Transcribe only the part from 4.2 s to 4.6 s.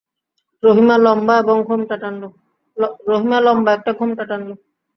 টানল।